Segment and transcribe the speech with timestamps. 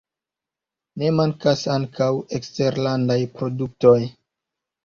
[1.01, 2.09] Ne mankas ankaŭ
[2.39, 3.97] eksterlandaj produktoj.